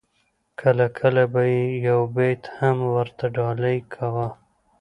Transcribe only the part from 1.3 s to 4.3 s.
به یې یو بیت هم ورته ډالۍ کاوه.